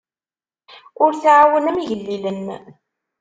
Ur 1.03 1.11
tɛawnem 1.21 1.77
igellilen. 1.79 2.45